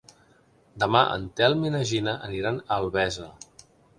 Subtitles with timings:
[0.83, 3.31] Demà en Telm i na Gina aniran a Albesa.